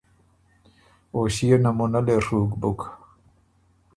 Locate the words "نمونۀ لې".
1.63-2.15